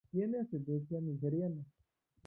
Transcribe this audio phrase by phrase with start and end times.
[0.11, 1.63] Tiene ascendencia nigeriana.